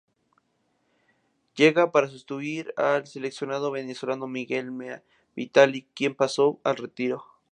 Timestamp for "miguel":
4.25-4.71